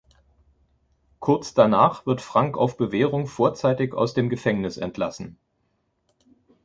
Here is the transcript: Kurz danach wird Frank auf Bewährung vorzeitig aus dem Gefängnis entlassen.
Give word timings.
Kurz 1.19 1.53
danach 1.53 2.07
wird 2.07 2.21
Frank 2.21 2.57
auf 2.57 2.75
Bewährung 2.75 3.27
vorzeitig 3.27 3.93
aus 3.93 4.15
dem 4.15 4.29
Gefängnis 4.29 4.77
entlassen. 4.77 5.37